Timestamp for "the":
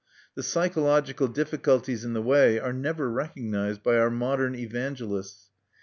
0.33-0.41, 2.13-2.23